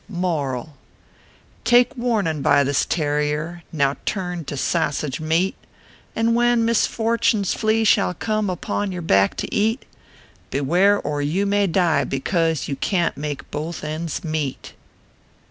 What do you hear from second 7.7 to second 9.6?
shall come Upon your back to